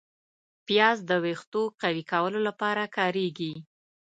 [0.67, 3.53] پیاز د ویښتو قوي کولو لپاره کارېږي